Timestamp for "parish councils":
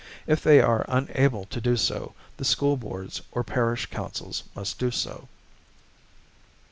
3.43-4.43